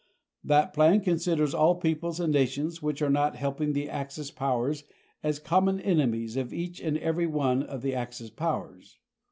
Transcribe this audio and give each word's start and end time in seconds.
That 0.43 0.73
plan 0.73 1.01
considers 1.01 1.53
all 1.53 1.75
peoples 1.75 2.19
and 2.19 2.33
nations 2.33 2.81
which 2.81 3.03
are 3.03 3.09
not 3.11 3.35
helping 3.35 3.73
the 3.73 3.87
Axis 3.87 4.31
powers 4.31 4.83
as 5.21 5.37
common 5.37 5.79
enemies 5.79 6.35
of 6.37 6.51
each 6.51 6.81
and 6.81 6.97
every 6.97 7.27
one 7.27 7.61
of 7.61 7.83
the 7.83 7.93
Axis 7.93 8.31
powers. 8.31 8.97